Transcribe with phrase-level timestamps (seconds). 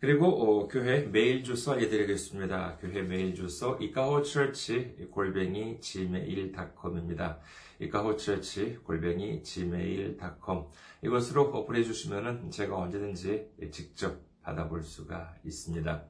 [0.02, 2.78] 그리고 어, 교회 메일 주소 알려드리겠습니다.
[2.82, 7.38] 교회 메일 주소 이카호처치 골뱅이 gmail.com입니다.
[7.80, 10.64] 이카호처치 골뱅이 gmail.com
[11.04, 16.04] 이것으로 보내주시면 제가 언제든지 직접 받아볼 수가 있습니다.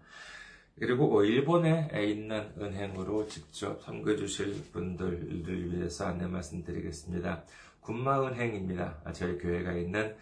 [0.79, 7.45] 그리고 일본에 있는 은행으로 직접 선거해 주실 분들을 위해서 안내 말씀드리겠습니다.
[7.81, 9.13] 군마은행입니다.
[9.15, 10.15] 저희 교회가 있는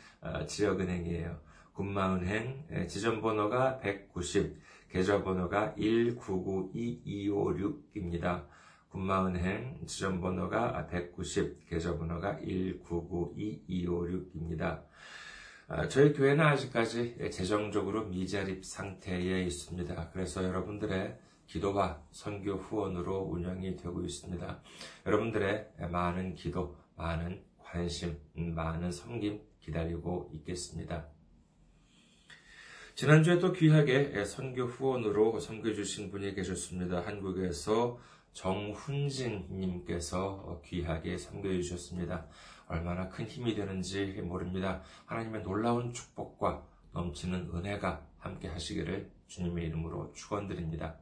[0.46, 1.40] 지역은행이에요.
[1.72, 4.56] 군마은행 지점번호가 190,
[4.90, 8.44] 계좌번호가 1992256입니다.
[8.94, 14.84] 군마은행 지점번호가 190, 계좌번호가 1992256입니다.
[15.66, 20.10] 아, 저희 교회는 아직까지 재정적으로 미자립 상태에 있습니다.
[20.10, 24.62] 그래서 여러분들의 기도와 선교 후원으로 운영이 되고 있습니다.
[25.06, 31.08] 여러분들의 많은 기도, 많은 관심, 많은 섬김 기다리고 있겠습니다.
[32.94, 37.04] 지난주에 또 귀하게 선교 후원으로 섬겨주신 분이 계셨습니다.
[37.04, 37.98] 한국에서
[38.34, 40.12] 정훈진님께서
[40.64, 42.26] 귀하게 섬겨해 주셨습니다.
[42.66, 44.82] 얼마나 큰 힘이 되는지 모릅니다.
[45.06, 50.96] 하나님의 놀라운 축복과 넘치는 은혜가 함께 하시기를 주님의 이름으로 축원드립니다.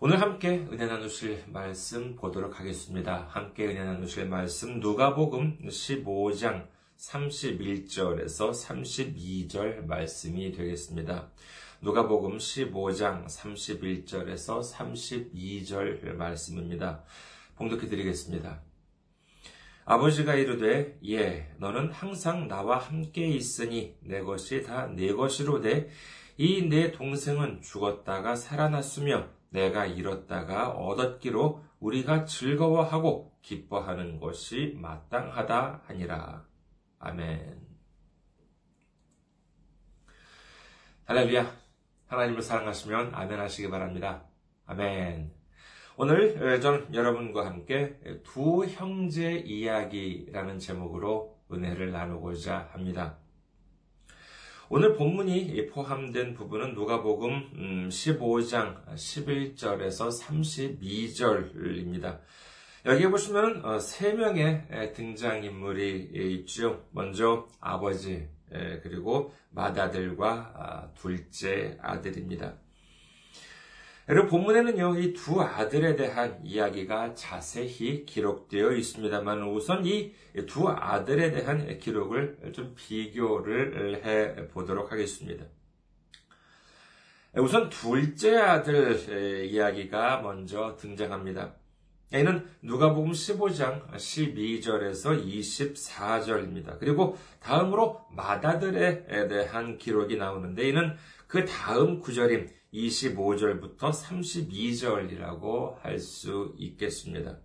[0.00, 3.26] 오늘 함께 은혜 나누실 말씀 보도록 하겠습니다.
[3.30, 6.68] 함께 은혜 나누실 말씀 누가복음 15장
[6.98, 11.30] 31절에서 32절 말씀이 되겠습니다.
[11.84, 17.04] 누가복음 15장 31절에서 32절 말씀입니다.
[17.56, 18.62] 봉독해 드리겠습니다.
[19.84, 26.90] 아버지가 이르되 예 너는 항상 나와 함께 있으니 내 것이 다 내 것이로 돼이 내
[26.90, 36.46] 동생은 죽었다가 살아났으며 내가 잃었다가 얻었기로 우리가 즐거워하고 기뻐하는 것이 마땅하다 하니라.
[36.98, 37.60] 아멘.
[41.04, 41.63] 할렐루야.
[42.06, 44.24] 하나님을 사랑하시면 아멘 하시기 바랍니다.
[44.66, 45.32] 아멘.
[45.96, 53.18] 오늘 저는 여러분과 함께 두 형제 이야기라는 제목으로 은혜를 나누고자 합니다.
[54.68, 60.20] 오늘 본문이 포함된 부분은 누가복음 15장 11절에서
[60.80, 62.20] 32절입니다.
[62.86, 66.10] 여기에 보시면 어, 세 명의 등장인물이
[66.40, 66.84] 있죠.
[66.90, 72.54] 먼저 아버지, 그리고 맏아들과 아, 둘째 아들입니다.
[74.08, 80.12] 여러분 본문에는요 이 두 아들에 대한 이야기가 자세히 기록되어 있습니다만 우선 이
[80.46, 85.46] 두 아들에 대한 기록을 좀 비교를 해 보도록 하겠습니다.
[87.36, 91.54] 우선 둘째 아들 이야기가 먼저 등장합니다.
[92.20, 96.78] 이는 누가복음 15장 12절에서 24절입니다.
[96.78, 100.94] 그리고 다음으로 마다들에 대한 기록이 나오는데 이는
[101.26, 107.38] 그 다음 구절인 25절부터 32절이라고 할 수 있겠습니다.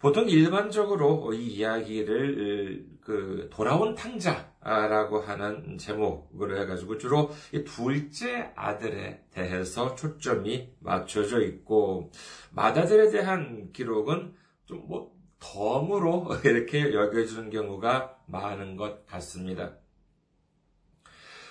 [0.00, 9.94] 보통 일반적으로 이 이야기를 그 돌아온 탕자라고 하는 제목으로 해가지고 주로 이 둘째 아들에 대해서
[9.94, 12.10] 초점이 맞춰져 있고
[12.52, 14.34] 맏아들에 대한 기록은
[14.66, 19.72] 좀 뭐 덤으로 이렇게 여겨지는 경우가 많은 것 같습니다.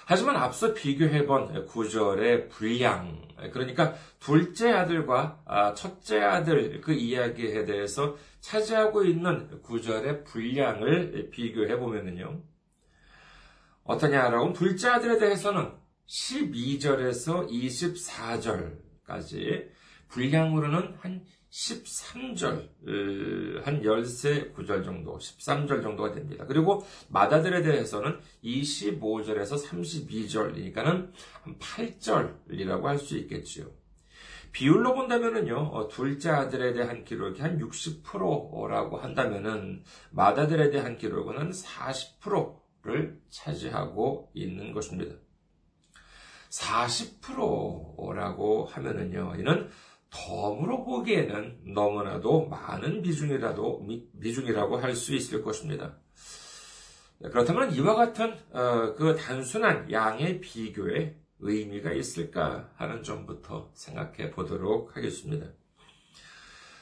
[0.09, 3.21] 하지만 앞서 비교해본 구절의 분량,
[3.53, 12.41] 그러니까 둘째 아들과 아, 첫째 아들 그 이야기에 대해서 차지하고 있는 구절의 분량을 비교해보면요.
[13.83, 15.73] 어떠냐라고 둘째 아들에 대해서는
[16.07, 17.47] 12절에서
[19.07, 19.69] 24절까지
[20.07, 22.69] 분량으로는 한 13절,
[23.63, 26.45] 한 13구절 정도, 13절 정도가 됩니다.
[26.47, 31.11] 그리고 마다들에 대해서는 25절에서 32절이니까는
[31.41, 33.65] 한 8절이라고 할 수 있겠지요.
[34.51, 44.31] 비율로 본다면은요, 어, 둘째 아들에 대한 기록이 한 60%라고 한다면은, 마다들에 대한 기록은 40%를 차지하고
[44.33, 45.15] 있는 것입니다.
[46.49, 49.69] 40%라고 하면은요, 이는
[50.11, 53.87] 덤으로 보기에는 너무나도 많은 비중이라도,
[54.19, 55.97] 비중이라고 할 수 있을 것입니다.
[57.19, 65.47] 그렇다면 이와 같은, 어, 그 단순한 양의 비교에 의미가 있을까 하는 점부터 생각해 보도록 하겠습니다.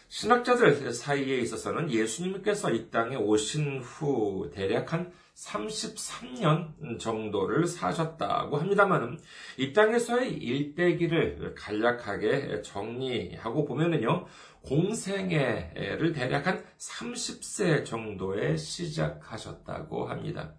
[0.10, 9.20] 신학자들 사이에 있어서는 예수님께서 이 땅에 오신 후 대략 한 33년 정도를 사셨다고 합니다만,
[9.58, 14.26] 이 땅에서의 일대기를 간략하게 정리하고 보면은요,
[14.64, 20.56] 공생애를 대략 한 30세 정도에 시작하셨다고 합니다.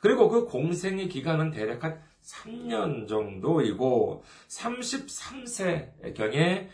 [0.00, 6.68] 그리고 그 공생의 기간은 대략 한 3년 정도이고 33세경에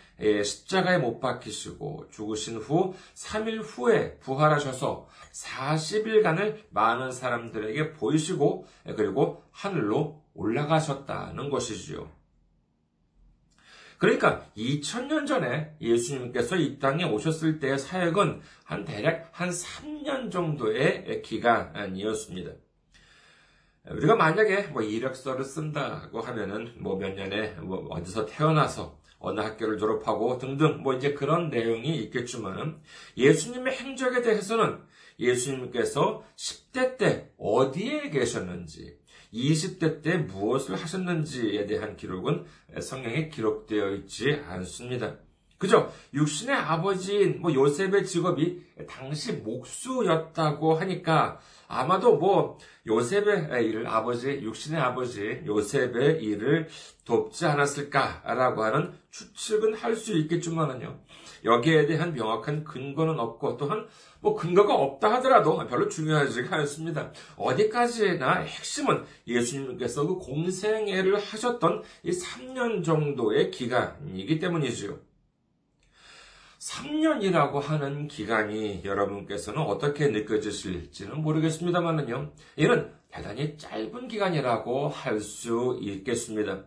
[0.45, 8.67] 십자가에 못 박히시고 죽으신 후 3일 후에 부활하셔서 40일간을 많은 사람들에게 보이시고
[8.97, 12.09] 그리고 하늘로 올라가셨다는 것이지요.
[13.99, 22.53] 그러니까 2000년 전에 예수님께서 이 땅에 오셨을 때의 사역은 한 대략 한 3년 정도의 기간이었습니다.
[23.89, 30.39] 우리가 만약에 뭐 이력서를 쓴다고 하면은 뭐 몇 년에 뭐 어디서 태어나서 어느 학교를 졸업하고
[30.39, 32.79] 등등 뭐 이제 그런 내용이 있겠지만은
[33.17, 34.81] 예수님의 행적에 대해서는
[35.19, 38.99] 예수님께서 10대 때 어디에 계셨는지
[39.33, 42.45] 20대 때 무엇을 하셨는지에 대한 기록은
[42.81, 45.17] 성경에 기록되어 있지 않습니다.
[45.59, 45.93] 그죠?
[46.15, 51.39] 육신의 아버지인 뭐 요셉의 직업이 당시 목수였다고 하니까
[51.71, 56.69] 아마도 뭐 요셉의 일을 아버지 육신의 아버지 요셉의 일을
[57.05, 60.99] 돕지 않았을까라고 하는 추측은 할 수 있겠지만은요.
[61.45, 63.87] 여기에 대한 명확한 근거는 없고 또한
[64.21, 67.13] 뭐 근거가 없다 하더라도 별로 중요하지가 않습니다.
[67.37, 75.10] 어디까지나 핵심은 예수님께서 그 공생애를 하셨던 이 3년 정도의 기간이기 때문이지요.
[76.61, 82.33] 3년이라고 하는 기간이 여러분께서는 어떻게 느껴지실지는 모르겠습니다만은요.
[82.57, 86.65] 이는 대단히 짧은 기간이라고 할 수 있겠습니다.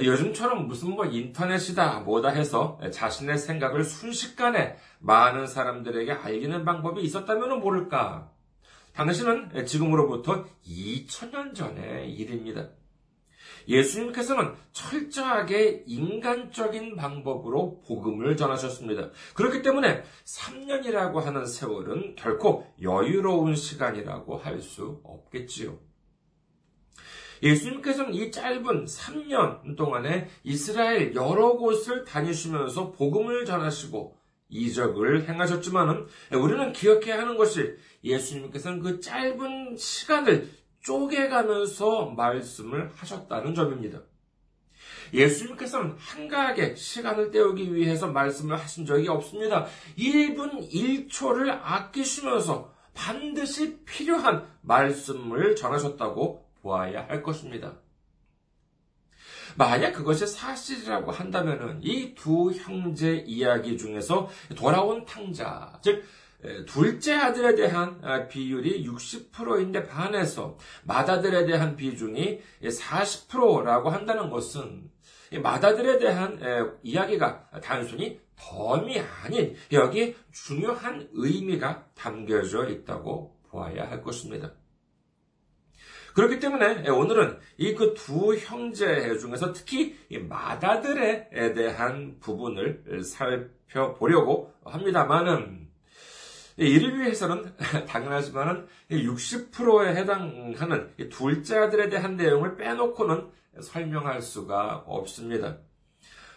[0.00, 8.30] 요즘처럼 무슨 뭐 인터넷이다 뭐다 해서 자신의 생각을 순식간에 많은 사람들에게 알리는 방법이 있었다면 모를까.
[8.94, 12.70] 당신은 지금으로부터 2000년 전의 일입니다.
[13.68, 19.10] 예수님께서는 철저하게 인간적인 방법으로 복음을 전하셨습니다.
[19.34, 25.78] 그렇기 때문에 3년이라고 하는 세월은 결코 여유로운 시간이라고 할 수 없겠지요.
[27.42, 34.16] 예수님께서는 이 짧은 3년 동안에 이스라엘 여러 곳을 다니시면서 복음을 전하시고
[34.48, 37.74] 이적을 행하셨지만은 우리는 기억해야 하는 것이
[38.04, 40.48] 예수님께서는 그 짧은 시간을
[40.82, 44.00] 쪼개가면서 말씀을 하셨다는 점입니다.
[45.14, 49.66] 예수님께서는 한가하게 시간을 때우기 위해서 말씀을 하신 적이 없습니다.
[49.98, 57.74] 1분 1초를 아끼시면서 반드시 필요한 말씀을 전하셨다고 보아야 할 것입니다.
[59.56, 66.04] 만약 그것이 사실이라고 한다면 이 두 형제 이야기 중에서 돌아온 탕자, 즉
[66.66, 74.90] 둘째 아들에 대한 아, 비율이 60%인데 반해서 맏아들에 대한 비중이 40%라고 한다는 것은
[75.42, 76.40] 맏아들에 대한
[76.82, 84.52] 이야기가 단순히 덤이 아닌 여기 중요한 의미가 담겨져 있다고 보아야 할 것입니다.
[86.14, 89.96] 그렇기 때문에 오늘은 이 그 두 형제 중에서 특히
[90.28, 95.70] 맏아들에 대한 부분을 살펴보려고 합니다만은
[96.56, 97.54] 이를 위해서는
[97.88, 103.30] 당연하지만은 60%에 해당하는 둘째 아들에 대한 내용을 빼놓고는
[103.60, 105.58] 설명할 수가 없습니다.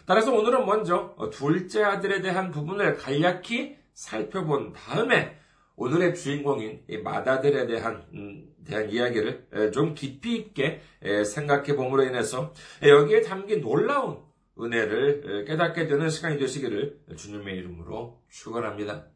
[0.06, 5.36] 따라서 오늘은 먼저 둘째 아들에 대한 부분을 간략히 살펴본 다음에
[5.74, 10.80] 오늘의 주인공인 마다들에 대한 음, 대한 이야기를 좀 깊이 있게
[11.24, 14.18] 생각해 봄으로 인해서 여기에 담긴 놀라운
[14.58, 19.06] 은혜를 깨닫게 되는 시간이 되시기를 주님의 이름으로 축원합니다.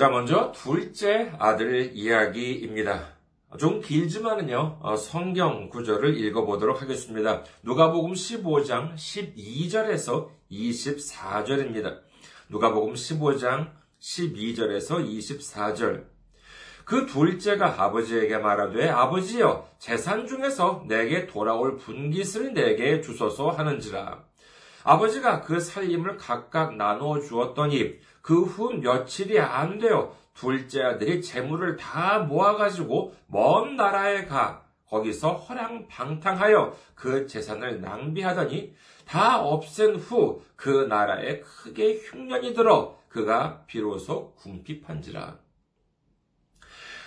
[0.00, 3.08] 자, 먼저 둘째 아들 이야기입니다.
[3.58, 7.44] 좀 길지만은요, 어, 성경 구절을 읽어보도록 하겠습니다.
[7.62, 11.98] 누가복음 15장 12절에서 24절입니다.
[12.48, 16.06] 누가복음 15장 12절에서 24절.
[16.86, 24.24] 그 둘째가 아버지에게 말하되 아버지여 재산 중에서 내게 돌아올 분깃을 내게 주소서 하는지라.
[24.82, 32.20] 아버지가 그 살림을 각각 나누어 주었더니 그 후 며칠이 안 되어 둘째 아들이 재물을 다
[32.20, 38.74] 모아가지고 먼 나라에 가 거기서 허랑방탕하여 그 재산을 낭비하더니
[39.06, 45.38] 다 없앤 후 그 나라에 크게 흉년이 들어 그가 비로소 궁핍한지라.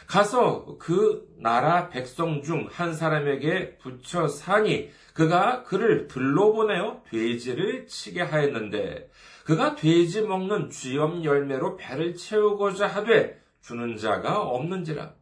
[0.07, 8.21] 가서 그 나라 백성 중 한 사람에게 붙여 사니 그가 그를 들로 보내어 돼지를 치게
[8.21, 9.09] 하였는데
[9.45, 15.13] 그가 돼지 먹는 쥐염 열매로 배를 채우고자 하되 주는 자가 없는지라.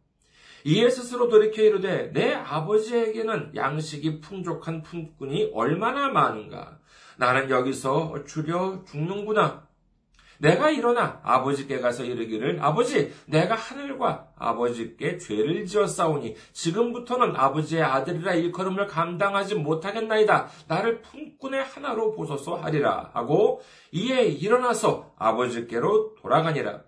[0.63, 6.79] 이에 스스로 돌이켜 이르되 내 아버지에게는 양식이 풍족한 품꾼이 얼마나 많은가.
[7.17, 9.67] 나는 여기서 줄여 죽는구나.
[10.41, 18.87] 내가 일어나 아버지께 가서 이르기를 아버지 내가 하늘과 아버지께 죄를 지었사오니 지금부터는 아버지의 아들이라 일컬음을
[18.87, 20.47] 감당하지 못하겠나이다.
[20.67, 26.81] 나를 품꾼의 하나로 보소서 하리라 하고 이에 일어나서 아버지께로 돌아가니라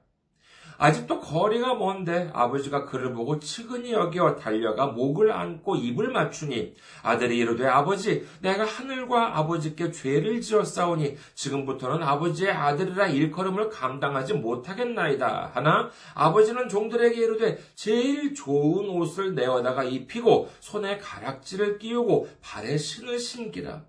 [0.77, 7.65] 아직도 거리가 먼데 아버지가 그를 보고 측은히 여겨 달려가 목을 안고 입을 맞추니 아들이 이르되
[7.65, 15.51] 아버지 내가 하늘과 아버지께 죄를 지었사오니 지금부터는 아버지의 아들이라 일컬음을 감당하지 못하겠나이다.
[15.53, 23.83] 하나 아버지는 종들에게 이르되 제일 좋은 옷을 내어다가 입히고 손에 가락지를 끼우고 발에 신을 신기라.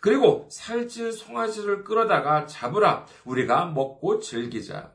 [0.00, 3.04] 그리고 살찐 송아지를 끌어다가 잡으라.
[3.24, 4.92] 우리가 먹고 즐기자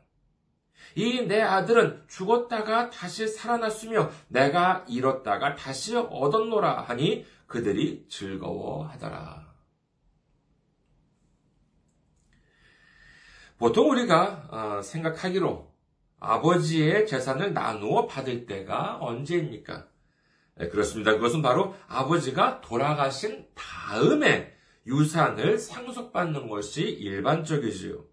[0.96, 9.54] 이 내 아들은 죽었다가 다시 살아났으며 내가 잃었다가 다시 얻었노라 하니 그들이 즐거워하더라.
[13.58, 15.72] 보통 우리가 어, 생각하기로
[16.20, 19.88] 아버지의 재산을 나누어 받을 때가 언제입니까?
[20.56, 21.14] 네, 그렇습니다.
[21.14, 24.54] 그것은 바로 아버지가 돌아가신 다음에
[24.86, 28.13] 유산을 상속받는 것이 일반적이지요.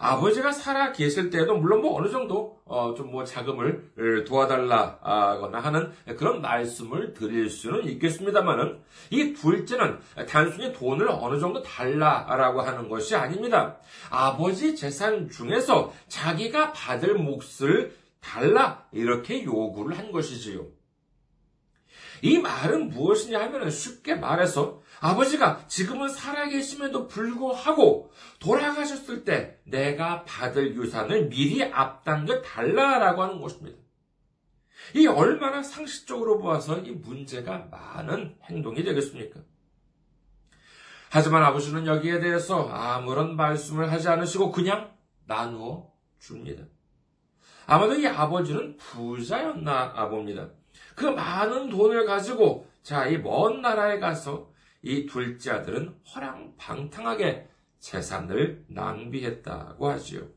[0.00, 6.40] 아버지가 살아 계실 때도 물론 뭐 어느 정도 어, 좀 뭐 자금을 도와달라거나 하는 그런
[6.40, 8.78] 말씀을 드릴 수는 있겠습니다만은
[9.10, 13.78] 이 둘째는 단순히 돈을 어느 정도 달라라고 하는 것이 아닙니다.
[14.10, 20.66] 아버지 재산 중에서 자기가 받을 몫을 달라 이렇게 요구를 한 것이지요.
[22.22, 31.28] 이 말은 무엇이냐 하면 쉽게 말해서 아버지가 지금은 살아계심에도 불구하고 돌아가셨을 때 내가 받을 유산을
[31.28, 33.78] 미리 앞당겨 달라라고 하는 것입니다.
[34.94, 39.40] 이 얼마나 상식적으로 보아서 이 문제가 많은 행동이 되겠습니까?
[41.10, 44.92] 하지만 아버지는 여기에 대해서 아무런 말씀을 하지 않으시고 그냥
[45.26, 46.64] 나누어 줍니다.
[47.66, 50.50] 아마도 이 아버지는 부자였나 봅니다.
[50.94, 54.49] 그 많은 돈을 가지고 자, 이 먼 나라에 가서
[54.82, 60.28] 이 둘째 아들은 허랑방탕하게 재산을 낭비했다고 하지요.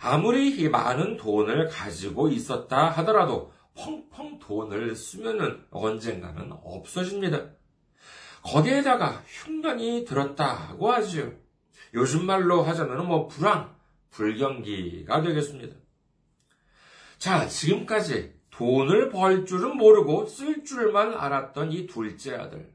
[0.00, 7.50] 아무리 이 많은 돈을 가지고 있었다 하더라도 펑펑 돈을 쓰면은 언젠가는 없어집니다.
[8.42, 11.32] 거기에다가 흉년이 들었다고 하지요.
[11.94, 13.76] 요즘 말로 하자면 뭐 불황,
[14.10, 15.76] 불경기가 되겠습니다.
[17.18, 22.68] 자, 지금까지 돈을 벌 줄은 모르고 쓸 줄만 알았던 이 둘째 아들.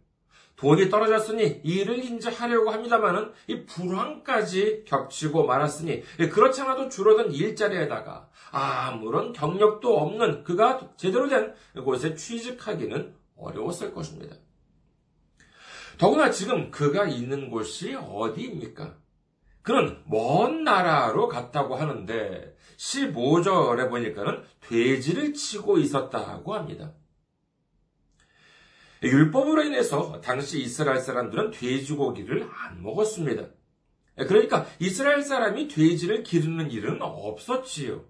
[0.55, 9.33] 돈이 떨어졌으니 일을 인제 하려고 합니다만은 이 불황까지 겹치고 말았으니 그렇지 않아도 줄어든 일자리에다가 아무런
[9.33, 14.37] 경력도 없는 그가 제대로 된 곳에 취직하기는 어려웠을 것입니다.
[15.97, 19.02] 더구나 지금 그가 있는 곳이 어디입니까?
[19.63, 26.93] 그는 먼 나라로 갔다고 하는데 15절에 보니까는 돼지를 치고 있었다고 합니다.
[29.01, 33.48] 율법으로 인해서 당시 이스라엘 사람들은 돼지고기를 안 먹었습니다.
[34.15, 38.05] 그러니까 이스라엘 사람이 돼지를 기르는 일은 없었지요.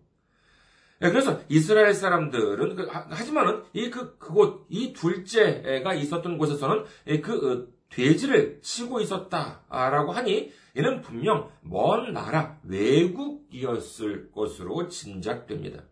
[0.99, 6.85] 그래서 이스라엘 사람들은 그, 하지만은 이 그 그곳 이 둘째가 있었던 곳에서는
[7.21, 15.83] 그 어, 돼지를 치고 있었다라고 하니 이는 분명 먼 나라 외국이었을 것으로 짐작됩니다.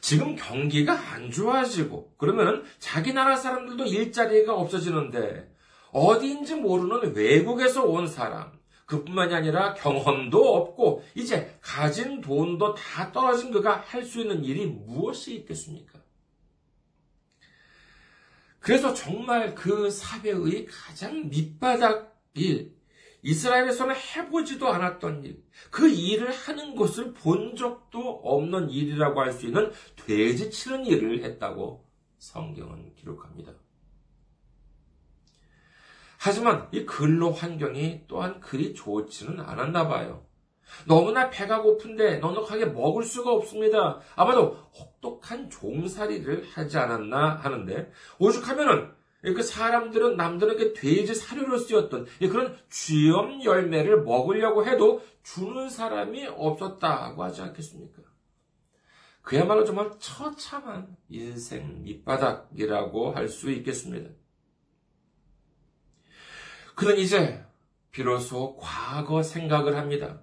[0.00, 5.52] 지금 경기가 안 좋아지고 그러면은 자기 나라 사람들도 일자리가 없어지는데
[5.90, 8.52] 어디인지 모르는 외국에서 온 사람
[8.86, 15.34] 그뿐만이 아니라 경험도 없고 이제 가진 돈도 다 떨어진 그가 할 수 있는 일이 무엇이
[15.36, 16.00] 있겠습니까?
[18.60, 22.76] 그래서 정말 그 사배의 가장 밑바닥 일,
[23.26, 25.42] 이스라엘에서는 해보지도 않았던 일,
[25.72, 31.84] 그 일을 하는 것을 본 적도 없는 일이라고 할 수 있는 돼지 치는 일을 했다고
[32.18, 33.52] 성경은 기록합니다.
[36.18, 40.24] 하지만 이 근로 환경이 또한 그리 좋지는 않았나 봐요.
[40.86, 44.00] 너무나 배가 고픈데 넉넉하게 먹을 수가 없습니다.
[44.14, 48.95] 아마도 혹독한 종살이를 하지 않았나 하는데 오죽하면은
[49.34, 57.42] 그 사람들은 남들에게 돼지 사료로 쓰였던 그런 쥐염 열매를 먹으려고 해도 주는 사람이 없었다고 하지
[57.42, 58.02] 않겠습니까?
[59.22, 64.10] 그야말로 정말 처참한 인생 밑바닥이라고 할 수 있겠습니다.
[66.76, 67.44] 그는 이제
[67.90, 70.20] 비로소 과거 생각을 합니다.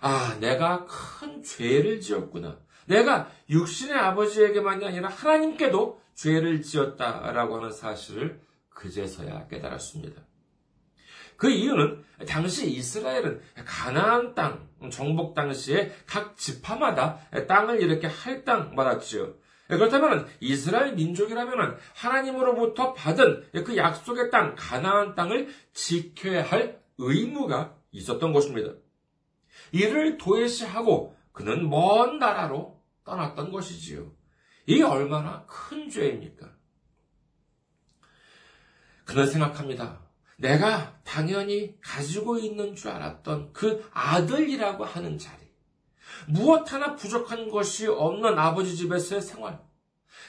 [0.00, 2.58] 아, 내가 큰 죄를 지었구나.
[2.86, 8.40] 내가 육신의 아버지에게만이 아니라 하나님께도 죄를 지었다라고 하는 사실을
[8.76, 10.22] 그제서야 깨달았습니다.
[11.36, 19.34] 그 이유는 당시 이스라엘은 가나안 땅, 정복 당시에 각 지파마다 땅을 이렇게 할땅받았지요.
[19.68, 28.72] 그렇다면 이스라엘 민족이라면 하나님으로부터 받은 그 약속의 땅, 가나안 땅을 지켜야 할 의무가 있었던 것입니다.
[29.72, 34.12] 이를 도외시하고 그는 먼 나라로 떠났던 것이지요.
[34.66, 36.55] 이게 얼마나 큰 죄입니까?
[39.06, 40.00] 그는 생각합니다.
[40.36, 45.46] 내가 당연히 가지고 있는 줄 알았던 그 아들이라고 하는 자리.
[46.26, 49.58] 무엇 하나 부족한 것이 없는 아버지 집에서의 생활.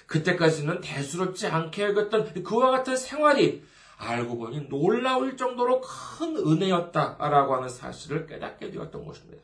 [0.06, 3.66] 그때까지는 대수롭지 않게 여겼던 그와 같은 생활이
[3.98, 9.44] 알고 보니 놀라울 정도로 큰 은혜였다라고 하는 사실을 깨닫게 되었던 것입니다.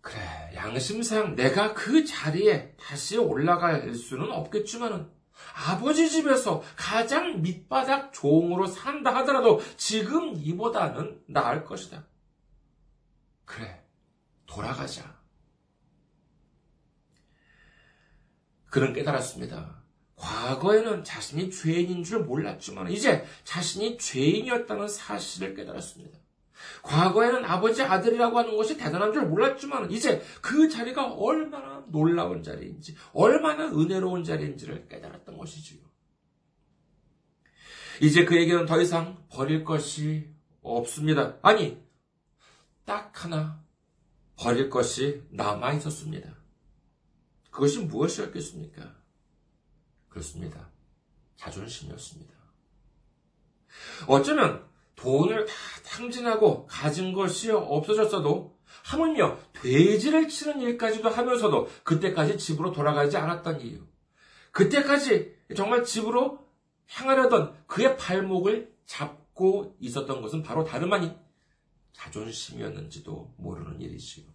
[0.00, 0.20] 그래,
[0.54, 5.10] 양심상 내가 그 자리에 다시 올라갈 수는 없겠지만은
[5.54, 12.04] 아버지 집에서 가장 밑바닥 종으로 산다 하더라도 지금 이보다는 나을 것이다.
[13.44, 13.84] 그래,
[14.46, 15.14] 돌아가자.
[18.70, 19.82] 그는 깨달았습니다.
[20.16, 26.18] 과거에는 자신이 죄인인 줄 몰랐지만 이제 자신이 죄인이었다는 사실을 깨달았습니다.
[26.82, 33.66] 과거에는 아버지 아들이라고 하는 것이 대단한 줄 몰랐지만 이제 그 자리가 얼마나 놀라운 자리인지 얼마나
[33.66, 35.80] 은혜로운 자리인지를 깨달았던 것이지요.
[38.00, 40.28] 이제 그에게는 더 이상 버릴 것이
[40.62, 41.38] 없습니다.
[41.42, 41.82] 아니,
[42.84, 43.62] 딱 하나
[44.36, 46.34] 버릴 것이 남아 있었습니다.
[47.50, 48.96] 그것이 무엇이었겠습니까?
[50.08, 50.70] 그렇습니다.
[51.36, 52.34] 자존심이었습니다.
[54.06, 55.52] 어쩌면 돈을 다
[55.84, 63.80] 탕진하고 가진 것이 없어졌어도 하물며 돼지를 치는 일까지도 하면서도 그때까지 집으로 돌아가지 않았던 이유.
[64.50, 66.46] 그때까지 정말 집으로
[66.88, 71.16] 향하려던 그의 발목을 잡고 있었던 것은 바로 다름 아닌
[71.92, 74.26] 자존심이었는지도 모르는 일이지요.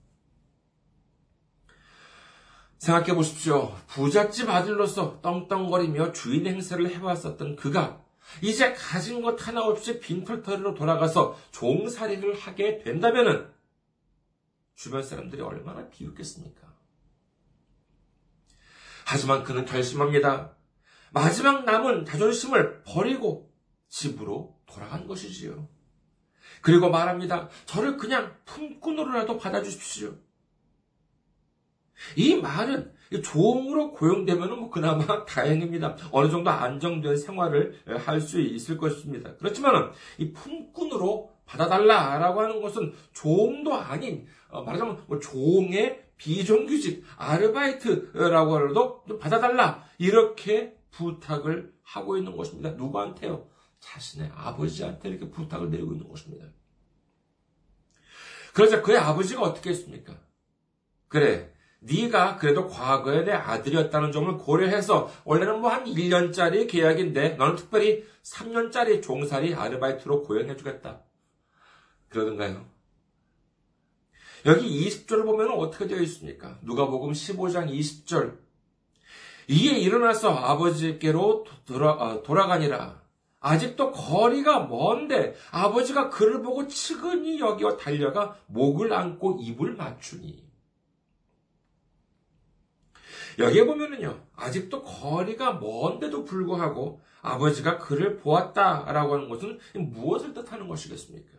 [2.80, 3.76] 생각해 보십시오.
[3.88, 8.04] 부잣집 아들로서 떵떵거리며 주인 행세를 해왔었던 그가
[8.42, 13.52] 이제 가진 것 하나 없이 빈털터리로 돌아가서 종살이를 하게 된다면은
[14.76, 16.74] 주변 사람들이 얼마나 비웃겠습니까?
[19.06, 20.56] 하지만 그는 결심합니다.
[21.12, 23.52] 마지막 남은 자존심을 버리고
[23.88, 25.68] 집으로 돌아간 것이지요.
[26.62, 27.50] 그리고 말합니다.
[27.66, 30.16] 저를 그냥 품꾼으로라도 받아주십시오.
[32.16, 35.96] 이 말은 종으로 고용되면 뭐 그나마 다행입니다.
[36.12, 39.36] 어느 정도 안정된 생활을 할 수 있을 것입니다.
[39.38, 49.04] 그렇지만 이 품꾼으로 받아달라라고 하는 것은 종도 아닌 어, 말하자면 뭐 종의 비정규직 아르바이트라고 해도
[49.20, 52.72] 받아달라 이렇게 부탁을 하고 있는 것입니다.
[52.72, 53.48] 누구한테요?
[53.80, 56.46] 자신의 아버지한테 이렇게 부탁을 내리고 있는 것입니다.
[58.54, 60.20] 그러자 그의 아버지가 어떻게 했습니까?
[61.08, 68.04] 그래, 네가 그래도 과거에 내 아들이었다는 점을 고려해서 원래는 뭐 한 1년짜리 계약인데 너는 특별히
[68.24, 71.02] 3년짜리 종살이 아르바이트로 고용해 주겠다.
[72.10, 72.66] 그러던가요?
[74.46, 76.58] 여기 20절을 보면 어떻게 되어 있습니까?
[76.64, 78.38] 누가복음 15장 20절.
[79.48, 83.02] 이에 일어나서 아버지께로 돌아, 어, 돌아가니라.
[83.42, 90.49] 아직도 거리가 먼데 아버지가 그를 보고 측은히 여기어 달려가 목을 안고 입을 맞추니.
[93.40, 101.30] 여기에 보면은요, 아직도 거리가 먼데도 불구하고 아버지가 그를 보았다라고 하는 것은 무엇을 뜻하는 것이겠습니까?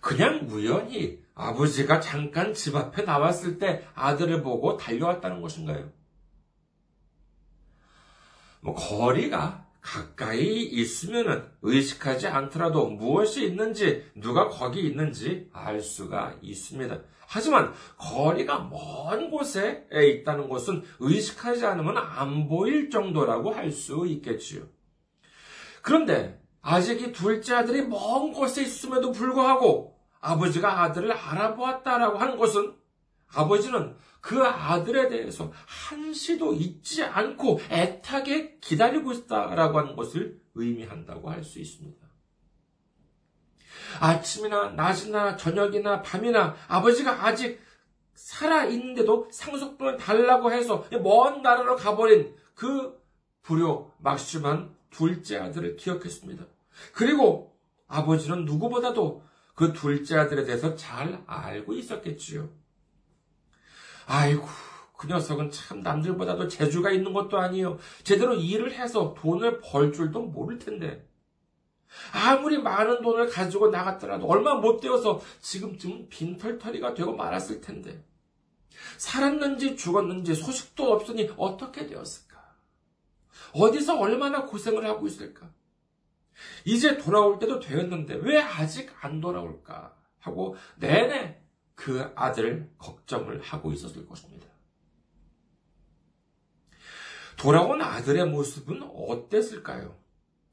[0.00, 5.92] 그냥 우연히 아버지가 잠깐 집 앞에 나왔을 때 아들을 보고 달려왔다는 것인가요?
[8.60, 17.00] 뭐 거리가 가까이 있으면은 의식하지 않더라도 무엇이 있는지 누가 거기 있는지 알 수가 있습니다.
[17.30, 24.62] 하지만 거리가 먼 곳에 있다는 것은 의식하지 않으면 안 보일 정도라고 할 수 있겠지요.
[25.82, 32.74] 그런데 아직 이 둘째 아들이 먼 곳에 있음에도 불구하고 아버지가 아들을 알아보았다라고 하는 것은
[33.34, 41.58] 아버지는 그 아들에 대해서 한시도 잊지 않고 애타게 기다리고 있다라고 하는 것을 의미한다고 할 수
[41.60, 42.07] 있습니다.
[44.00, 47.60] 아침이나 낮이나 저녁이나 밤이나 아버지가 아직
[48.14, 53.00] 살아있는데도 상속분을 달라고 해서 먼 나라로 가버린 그
[53.42, 56.44] 불효 막심한 둘째 아들을 기억했습니다.
[56.92, 59.22] 그리고 아버지는 누구보다도
[59.54, 62.48] 그 둘째 아들에 대해서 잘 알고 있었겠지요.
[64.06, 64.46] 아이고,
[64.96, 67.78] 그 녀석은 참 남들보다도 재주가 있는 것도 아니에요.
[68.04, 71.06] 제대로 일을 해서 돈을 벌 줄도 모를 텐데.
[72.12, 78.04] 아무리 많은 돈을 가지고 나갔더라도 얼마 못 되어서 지금쯤 빈털터리가 되고 말았을 텐데.
[78.96, 82.38] 살았는지 죽었는지 소식도 없으니 어떻게 되었을까?
[83.52, 85.50] 어디서 얼마나 고생을 하고 있을까?
[86.64, 89.96] 이제 돌아올 때도 되었는데 왜 아직 안 돌아올까?
[90.20, 91.40] 하고 내내
[91.74, 94.46] 그 아들 걱정을 하고 있었을 것입니다.
[97.36, 99.96] 돌아온 아들의 모습은 어땠을까요?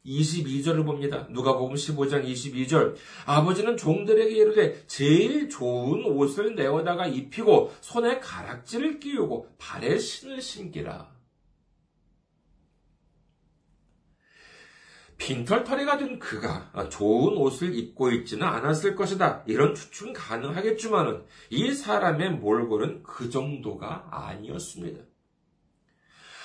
[0.05, 1.27] 22절을 봅니다.
[1.29, 2.95] 누가복음 15장 22절.
[3.25, 11.15] 아버지는 종들에게 이르되 제일 좋은 옷을 내어다가 입히고 손에 가락지를 끼우고 발에 신을 신기라.
[15.17, 19.43] 빈털터리가 된 그가 좋은 옷을 입고 있지는 않았을 것이다.
[19.47, 25.01] 이런 추측은 가능하겠지만은 이 사람의 몰골은 그 정도가 아니었습니다.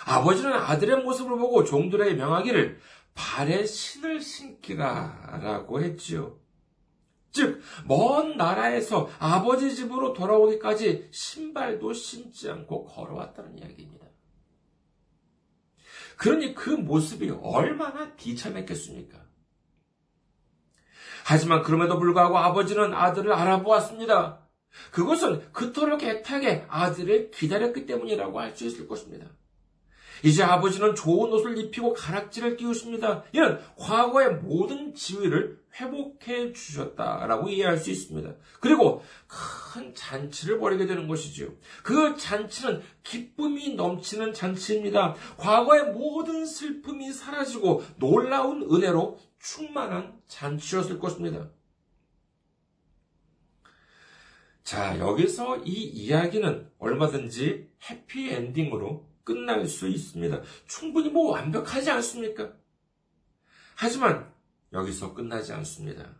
[0.06, 2.78] 아버지는 아들의 모습을 보고 종들에게 명하기를
[3.14, 6.38] 발에 신을 신기라 라고 했지요.
[7.32, 14.06] 즉, 먼 나라에서 아버지 집으로 돌아오기까지 신발도 신지 않고 걸어왔다는 이야기입니다.
[16.16, 19.18] 그러니 그 모습이 얼마나 비참했겠습니까?
[21.24, 24.46] 하지만 그럼에도 불구하고 아버지는 아들을 알아보았습니다.
[24.90, 29.28] 그것은 그토록 애타게 아들을 기다렸기 때문이라고 할 수 있을 것입니다.
[30.24, 33.24] 이제 아버지는 좋은 옷을 입히고 가락지를 끼우십니다.
[33.32, 38.34] 이는 과거의 모든 지위를 회복해 주셨다라고 이해할 수 있습니다.
[38.60, 41.48] 그리고 큰 잔치를 벌이게 되는 것이지요.
[41.82, 45.14] 그 잔치는 기쁨이 넘치는 잔치입니다.
[45.36, 51.48] 과거의 모든 슬픔이 사라지고 놀라운 은혜로 충만한 잔치였을 것입니다.
[54.62, 60.42] 자, 여기서 이 이야기는 얼마든지 해피엔딩으로 끝날 수 있습니다.
[60.66, 62.52] 충분히 뭐 완벽하지 않습니까?
[63.76, 64.28] 하지만
[64.72, 66.16] 여기서 끝나지 않습니다.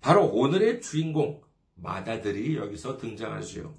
[0.00, 1.40] 바로 오늘의 주인공
[1.76, 3.72] 마다들이 여기서 등장하지요.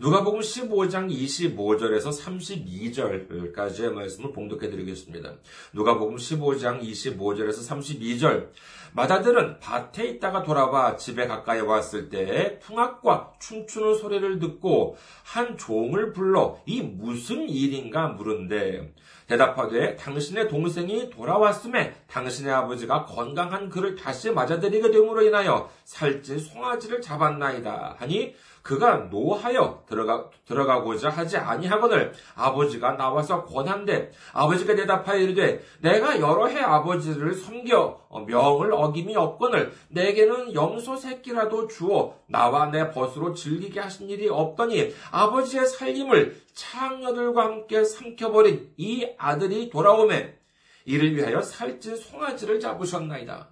[0.00, 5.38] 누가복음 15장 25절에서 32절까지의 말씀을 봉독해 드리겠습니다.
[5.72, 8.50] 누가복음 15장 25절에서 32절
[8.92, 16.58] 마다들은 밭에 있다가 돌아와 집에 가까이 왔을 때 풍악과 춤추는 소리를 듣고 한 종을 불러
[16.66, 18.92] 이 무슨 일인가 물은데
[19.28, 27.96] 대답하되 당신의 동생이 돌아왔음에 당신의 아버지가 건강한 그를 다시 맞아들이게 됨으로 인하여 살찐 송아지를 잡았나이다.
[27.98, 36.46] 하니 그가 노하여 들어가, 들어가고자 하지 아니하거늘 아버지가 나와서 권한대 아버지가 대답하여 이르되 내가 여러
[36.46, 43.80] 해 아버지를 섬겨 어, 명을 어김이 없거늘 내게는 염소 새끼라도 주어 나와 내 벗으로 즐기게
[43.80, 50.36] 하신 일이 없더니 아버지의 살림을 창녀들과 함께 삼켜버린 이 아들이 돌아오매
[50.84, 53.50] 이를 위하여 살찐 송아지를 잡으셨나이다.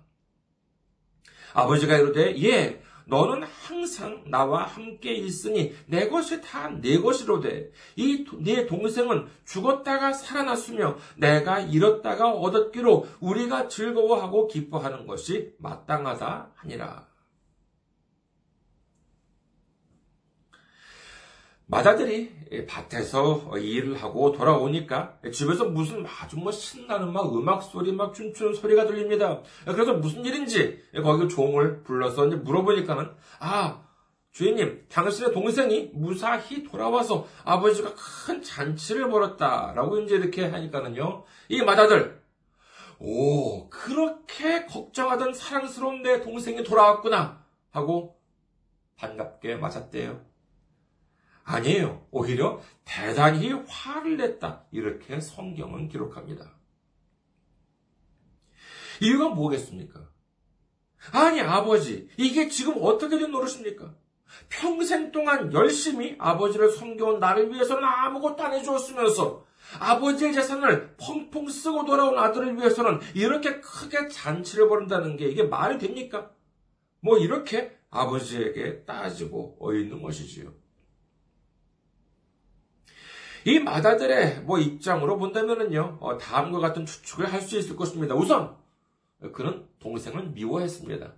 [1.54, 8.66] 아버지가 이르되 예 너는 항상 나와 함께 있으니 내 것이 다 내 것이로되 이 네
[8.66, 17.06] 동생은 죽었다가 살아났으며 내가 잃었다가 얻었기로 우리가 즐거워하고 기뻐하는 것이 마땅하다 하니라.
[21.68, 22.32] 마다들이
[22.68, 28.86] 밭에서 일을 하고 돌아오니까 집에서 무슨 아주 뭐 신나는 막 음악 소리, 막 춤추는 소리가
[28.86, 29.42] 들립니다.
[29.64, 33.82] 그래서 무슨 일인지 거기 종을 불러서 이제 물어보니까는 아
[34.30, 37.94] 주인님, 당신의 동생이 무사히 돌아와서 아버지가
[38.26, 42.22] 큰 잔치를 벌였다라고 이제 이렇게 하니까는요 이 마다들
[43.00, 47.44] 오 그렇게 걱정하던 사랑스러운 내 동생이 돌아왔구나.
[47.70, 48.16] 하고
[48.96, 50.35] 반갑게 맞았대요.
[51.46, 52.06] 아니에요.
[52.10, 54.64] 오히려 대단히 화를 냈다.
[54.72, 56.52] 이렇게 성경은 기록합니다.
[59.00, 60.08] 이유가 뭐겠습니까?
[61.12, 63.94] 아니, 아버지, 이게 지금 어떻게 된 노릇입니까?
[64.48, 69.46] 평생 동안 열심히 아버지를 섬겨온 나를 위해서는 아무것도 안 해주었으면서
[69.78, 76.30] 아버지의 재산을 펑펑 쓰고 돌아온 아들을 위해서는 이렇게 크게 잔치를 벌인다는 게 이게 말이 됩니까?
[77.00, 80.65] 뭐 이렇게 아버지에게 따지고 어있는 것이지요.
[83.46, 88.16] 이 마다들의 뭐 입장으로 본다면은요, 어, 다음과 같은 추측을 할 수 있을 것입니다.
[88.16, 88.56] 우선,
[89.32, 91.12] 그는 동생을 미워했습니다.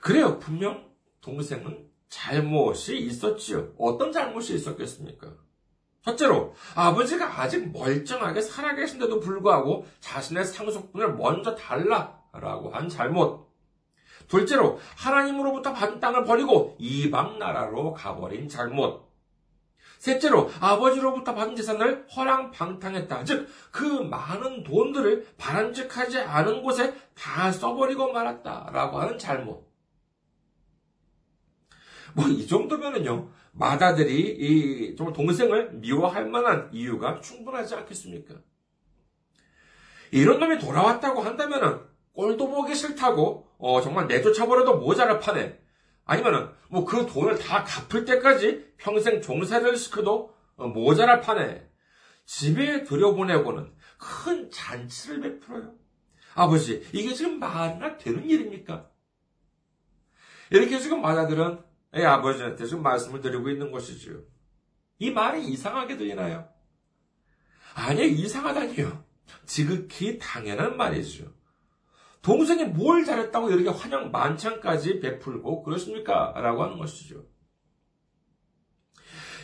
[0.00, 0.38] 그래요.
[0.38, 0.88] 분명
[1.20, 3.74] 동생은 잘못이 있었지요.
[3.78, 5.34] 어떤 잘못이 있었겠습니까?
[6.02, 13.52] 첫째로, 아버지가 아직 멀쩡하게 살아계신데도 불구하고 자신의 상속분을 먼저 달라라고 한 잘못.
[14.28, 19.03] 둘째로, 하나님으로부터 받은 땅을 버리고 이방 나라로 가버린 잘못.
[20.04, 23.24] 셋째로, 아버지로부터 받은 재산을 허랑방탕했다.
[23.24, 29.66] 즉, 그 많은 돈들을 바람직하지 않은 곳에 다 써버리고 말았다 라고 하는 잘못.
[32.12, 38.34] 뭐, 이 정도면은요, 마다들이 이, 정말 동생을 미워할 만한 이유가 충분하지 않겠습니까?
[40.12, 41.80] 이런 놈이 돌아왔다고 한다면은,
[42.12, 45.63] 꼴도 보기 싫다고, 어, 정말 내쫓아버려도 모자를 파네.
[46.04, 51.68] 아니면은, 뭐 그 돈을 다 갚을 때까지 평생 종사를 시켜도 어, 모자랄 판에
[52.26, 55.74] 집에 들여보내고는 큰 잔치를 베풀어요.
[56.34, 58.90] 아버지, 이게 지금 말이나 되는 일입니까?
[60.50, 61.62] 이렇게 지금 마다들은
[61.96, 64.20] 예, 아버지한테 지금 말씀을 드리고 있는 것이지요.
[64.98, 66.48] 이 말이 이상하게 들리나요?
[67.74, 69.04] 아니요, 이상하다니요.
[69.46, 71.32] 지극히 당연한 말이죠.
[72.24, 76.32] 동생이 뭘 잘했다고 이렇게 환영 만찬까지 베풀고 그러십니까?
[76.36, 77.26] 라고 하는 것이죠.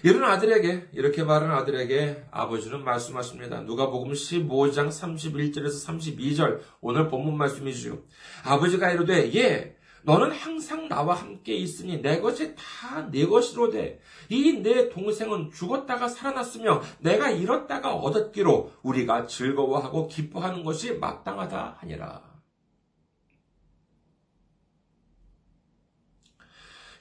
[0.02, 3.60] 이런 아들에게, 이렇게 말하는 아들에게 아버지는 말씀하십니다.
[3.66, 8.02] 누가 복음 15장 31절에서 32절, 오늘 본문 말씀이죠.
[8.44, 14.00] 아버지가 이르되, 예, 너는 항상 나와 함께 있으니 내 것이 다 내 것이로 돼.
[14.30, 22.29] 이 내 동생은 죽었다가 살아났으며 내가 잃었다가 얻었기로 우리가 즐거워하고 기뻐하는 것이 마땅하다 하니라.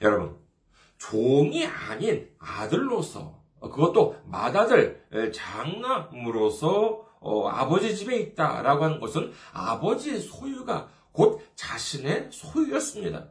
[0.00, 0.36] 여러분,
[0.98, 11.40] 종이 아닌 아들로서, 그것도 맏아들, 장남으로서 어, 아버지 집에 있다라고 하는 것은 아버지의 소유가 곧
[11.54, 13.28] 자신의 소유였습니다.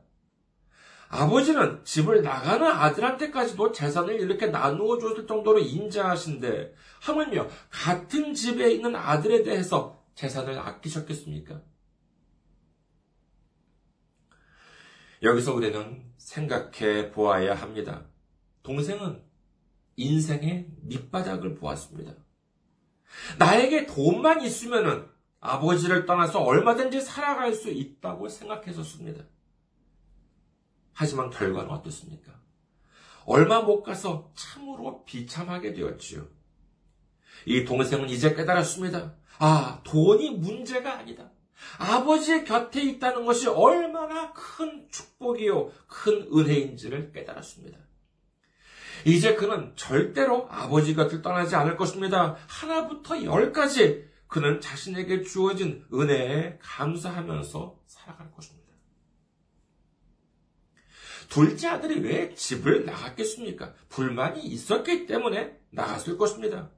[1.10, 9.41] 아버지는 집을 나가는 아들한테까지도 재산을 이렇게 나누어 줬을 정도로 인자하신데 하물며 같은 집에 있는 아들에
[9.41, 11.62] 대해서 재산을 아끼셨겠습니까?
[15.21, 18.05] 여기서 우리는 생각해 보아야 합니다.
[18.63, 19.21] 동생은
[19.97, 22.13] 인생의 밑바닥을 보았습니다.
[23.38, 25.08] 나에게 돈만 있으면은
[25.41, 29.25] 아버지를 떠나서 얼마든지 살아갈 수 있다고 생각했었습니다.
[30.93, 32.39] 하지만 결과는 어떻습니까?
[33.25, 36.27] 얼마 못 가서 참으로 비참하게 되었지요.
[37.45, 39.15] 이 동생은 이제 깨달았습니다.
[39.39, 41.32] 아, 돈이 문제가 아니다.
[41.78, 47.78] 아버지의 곁에 있다는 것이 얼마나 큰 축복이요, 큰 은혜인지를 깨달았습니다.
[49.06, 52.36] 이제 그는 절대로 아버지 곁을 떠나지 않을 것입니다.
[52.48, 58.60] 하나부터 열까지 그는 자신에게 주어진 은혜에 감사하면서 살아갈 것입니다.
[61.30, 63.74] 둘째 아들이 왜 집을 나갔겠습니까?
[63.89, 66.72] 불만이 있었기 때문에 나갔을 것입니다.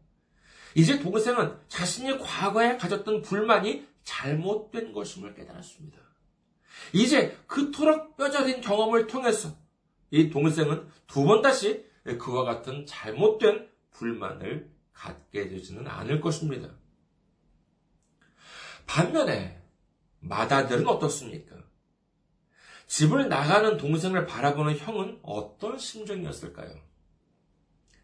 [0.76, 5.98] 이제 동생은 자신이 과거에 가졌던 불만이 잘못된 것임을 깨달았습니다.
[6.94, 9.56] 이제 그토록 뼈저린 경험을 통해서
[10.10, 11.86] 이 동생은 두 번 다시
[12.20, 16.70] 그와 같은 잘못된 불만을 갖게 되지는 않을 것입니다.
[18.86, 19.62] 반면에
[20.20, 21.56] 마다들은 어떻습니까?
[22.88, 26.76] 집을 나가는 동생을 바라보는 형은 어떤 심정이었을까요?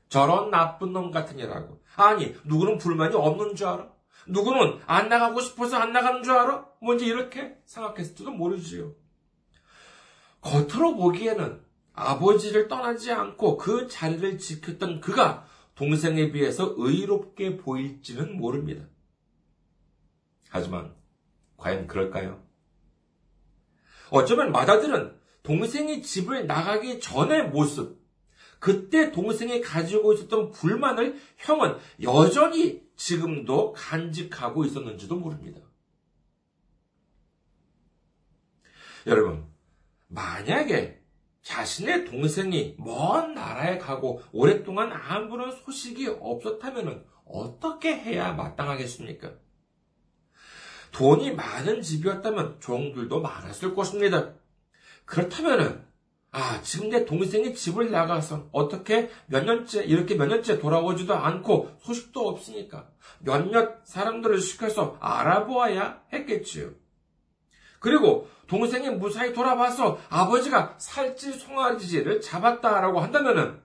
[0.07, 1.83] 저런 나쁜 놈 같으니라고.
[1.97, 3.91] 아니, 누구는 불만이 없는 줄 알아?
[4.27, 6.65] 누구는 안 나가고 싶어서 안 나가는 줄 알아?
[6.81, 8.93] 뭔지 이렇게 생각했을지도 모르지요.
[10.41, 11.61] 겉으로 보기에는
[11.93, 18.85] 아버지를 떠나지 않고 그 자리를 지켰던 그가 동생에 비해서 의롭게 보일지는 모릅니다.
[20.49, 20.93] 하지만
[21.57, 22.43] 과연 그럴까요?
[24.09, 27.97] 어쩌면 마다들은 동생이 집을 나가기 전의 모습,
[28.59, 35.61] 그때 동생이 가지고 있었던 불만을 형은 여전히 지금도 간직하고 있었는지도 모릅니다.
[39.05, 39.45] 여러분,
[40.07, 41.01] 만약에
[41.41, 49.33] 자신의 동생이 먼 나라에 가고 오랫동안 아무런 소식이 없었다면 어떻게 해야 마땅하겠습니까?
[50.91, 54.33] 돈이 많은 집이었다면 종들도 많았을 것입니다.
[55.05, 55.86] 그렇다면
[56.39, 62.27] 아, 지금 내 동생이 집을 나가서 어떻게 몇 년째, 이렇게 몇 년째 돌아오지도 않고 소식도
[62.27, 66.73] 없으니까 몇몇 사람들을 시켜서 알아보아야 했겠지요.
[67.79, 73.59] 그리고 동생이 무사히 돌아와서 아버지가 살찌 송아지를 잡았다라고 한다면은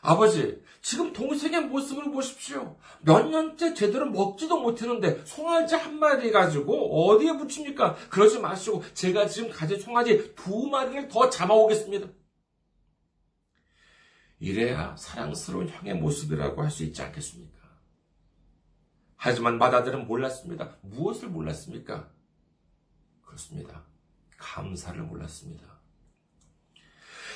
[0.00, 2.78] 아버지, 지금 동생의 모습을 보십시오.
[3.00, 7.94] 몇 년째 제대로 먹지도 못했는데 송아지 한 마리 가지고 어디에 붙입니까?
[8.08, 12.08] 그러지 마시고 제가 지금 가진 송아지 두 마리를 더 잡아오겠습니다.
[14.38, 17.58] 이래야 사랑스러운 형의 모습이라고 할 수 있지 않겠습니까?
[19.16, 20.78] 하지만 마다들은 몰랐습니다.
[20.82, 22.08] 무엇을 몰랐습니까?
[23.22, 23.84] 그렇습니다.
[24.36, 25.66] 감사를 몰랐습니다.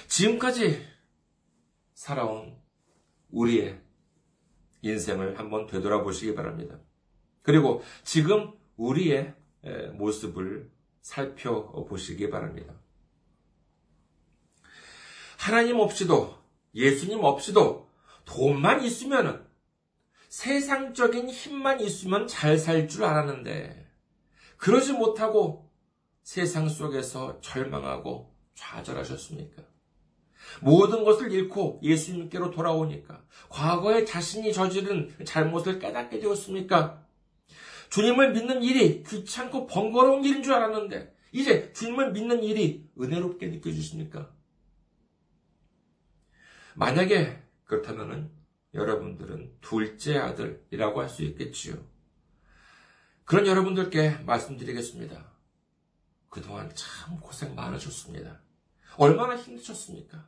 [0.06, 0.86] 지금까지
[2.02, 2.60] 살아온
[3.30, 3.80] 우리의
[4.82, 6.80] 인생을 한번 되돌아보시기 바랍니다.
[7.42, 9.36] 그리고 지금 우리의
[9.92, 10.68] 모습을
[11.00, 12.74] 살펴보시기 바랍니다.
[15.38, 16.36] 하나님 없이도
[16.74, 17.88] 예수님 없이도
[18.24, 19.48] 돈만 있으면
[20.28, 23.88] 세상적인 힘만 있으면 잘 살 줄 알았는데
[24.56, 25.70] 그러지 못하고
[26.24, 29.71] 세상 속에서 절망하고 좌절하셨습니까?
[30.60, 37.02] 모든 것을 잃고 예수님께로 돌아오니까 과거에 자신이 저지른 잘못을 깨닫게 되었습니까?
[37.90, 44.30] 주님을 믿는 일이 귀찮고 번거로운 일인 줄 알았는데 이제 주님을 믿는 일이 은혜롭게 느껴지십니까?
[46.74, 48.30] 만약에 그렇다면
[48.74, 51.76] 여러분들은 둘째 아들이라고 할 수 있겠지요.
[53.24, 55.30] 그런 여러분들께 말씀드리겠습니다.
[56.28, 58.40] 그동안 참 고생 많으셨습니다.
[58.96, 60.26] 얼마나 힘드셨습니까?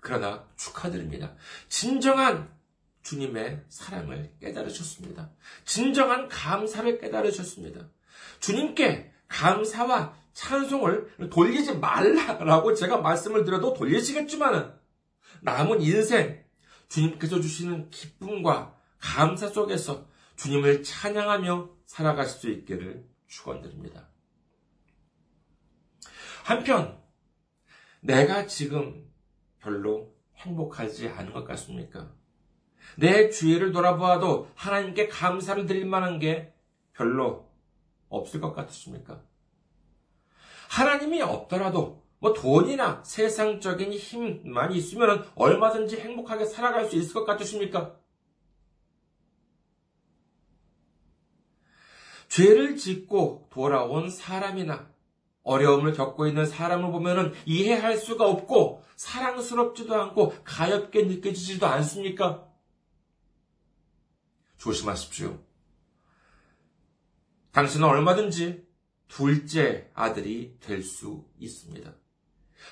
[0.00, 1.34] 그러나 축하드립니다.
[1.68, 2.50] 진정한
[3.02, 5.30] 주님의 사랑을 깨달으셨습니다.
[5.64, 7.88] 진정한 감사를 깨달으셨습니다.
[8.40, 14.72] 주님께 감사와 찬송을 돌리지 말라라고 제가 말씀을 드려도 돌리시겠지만은
[15.42, 16.44] 남은 인생
[16.88, 24.08] 주님께서 주시는 기쁨과 감사 속에서 주님을 찬양하며 살아가실 수 있기를 축원드립니다.
[26.44, 27.00] 한편
[28.00, 29.09] 내가 지금
[29.60, 32.12] 별로 행복하지 않은 것 같습니까?
[32.96, 36.52] 내 주위를 돌아보아도 하나님께 감사를 드릴 만한 게
[36.92, 37.48] 별로
[38.08, 39.22] 없을 것 같으십니까?
[40.68, 47.96] 하나님이 없더라도 뭐 돈이나 세상적인 힘만 있으면 얼마든지 행복하게 살아갈 수 있을 것 같으십니까?
[52.28, 54.88] 죄를 짓고 돌아온 사람이나
[55.42, 62.46] 어려움을 겪고 있는 사람을 보면 이해할 수가 없고 사랑스럽지도 않고 가엽게 느껴지지도 않습니까?
[64.58, 65.38] 조심하십시오.
[67.52, 68.66] 당신은 얼마든지
[69.08, 71.92] 둘째 아들이 될 수 있습니다.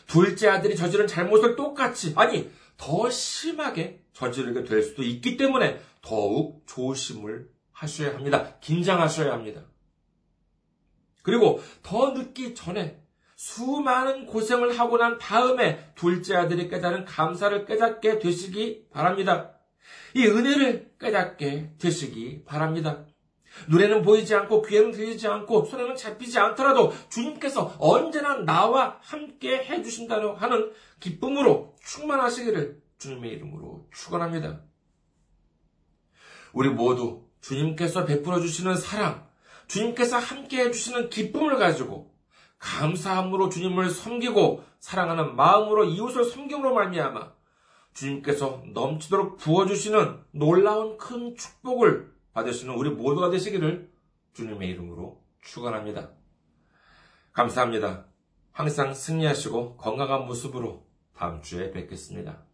[0.07, 7.51] 둘째 아들이 저지른 잘못을 똑같이, 아니, 더 심하게 저지르게 될 수도 있기 때문에 더욱 조심을
[7.73, 8.59] 하셔야 합니다.
[8.61, 9.65] 긴장하셔야 합니다.
[11.23, 13.01] 그리고 더 늦기 전에
[13.37, 19.53] 수많은 고생을 하고 난 다음에 둘째 아들이 깨달은 감사를 깨닫게 되시기 바랍니다.
[20.15, 23.07] 이 은혜를 깨닫게 되시기 바랍니다.
[23.69, 30.73] 눈에는 보이지 않고 귀에는 들리지 않고 손에는 잡히지 않더라도 주님께서 언제나 나와 함께 해주신다는 하는
[31.01, 34.63] 기쁨으로 충만하시기를 주님의 이름으로 축원합니다.
[36.53, 39.28] 우리 모두 주님께서 베풀어 주시는 사랑,
[39.69, 42.15] 주님께서 함께 해주시는 기쁨을 가지고
[42.59, 47.33] 감사함으로 주님을 섬기고 사랑하는 마음으로 이웃을 섬김으로 말미암아
[47.95, 53.91] 주님께서 넘치도록 부어주시는 놀라운 큰 축복을 받으시는 우리 모두가 되시기를
[54.35, 56.11] 주님의 이름으로 축원합니다.
[57.33, 58.07] 감사합니다.
[58.53, 62.48] 항상 승리하시고 건강한 모습으로 다음 주에 뵙겠습니다.